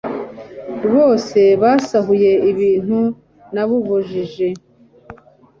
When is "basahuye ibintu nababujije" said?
1.61-4.47